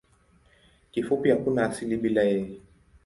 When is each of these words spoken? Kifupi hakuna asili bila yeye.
Kifupi 0.91 1.29
hakuna 1.29 1.65
asili 1.69 1.97
bila 1.97 2.21
yeye. 2.23 2.59